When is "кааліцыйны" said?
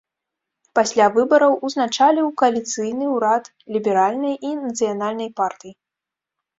2.43-3.05